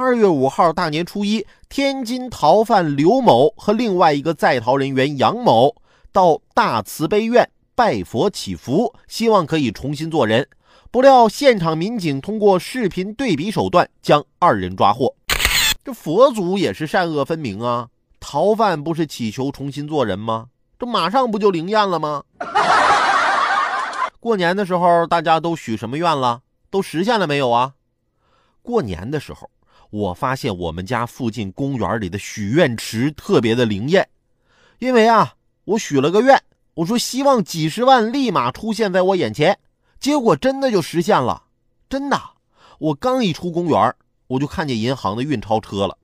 [0.00, 5.74] 二月五号大年初一，天津逃犯刘某和另外一个在逃人员杨某
[6.12, 10.48] 到大慈悲院拜佛祈福，希望可以重新做人。
[10.92, 15.16] 不料现场民警通过视频对比手段将二人抓获。
[15.82, 17.88] 这佛祖也是善恶分明啊！
[18.20, 20.46] 逃犯不是祈求重新做人吗？
[20.78, 22.22] 这马上不就灵验了吗？
[24.20, 26.42] 过年的时候大家都许什么愿了？
[26.70, 27.72] 都实现了没有啊？
[28.62, 29.50] 过年的时候。
[29.90, 34.08] 我发现我们家附近公园里的许愿池特别的灵验，
[34.78, 36.40] 因为啊，我许了个愿，
[36.74, 39.58] 我说希望几十万立马出现在我眼前，
[39.98, 41.44] 结果真的就实现了，
[41.88, 42.20] 真的。
[42.78, 43.94] 我刚一出公园，
[44.26, 45.96] 我就看见银行的运钞车了，